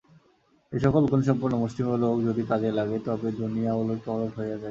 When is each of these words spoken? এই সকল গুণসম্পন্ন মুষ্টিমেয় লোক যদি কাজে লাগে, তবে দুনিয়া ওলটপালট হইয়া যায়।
এই 0.71 0.79
সকল 0.79 1.03
গুণসম্পন্ন 1.11 1.53
মুষ্টিমেয় 1.57 1.99
লোক 2.03 2.15
যদি 2.27 2.41
কাজে 2.51 2.69
লাগে, 2.79 2.97
তবে 3.05 3.27
দুনিয়া 3.39 3.71
ওলটপালট 3.73 4.31
হইয়া 4.37 4.49
যায়। 4.49 4.59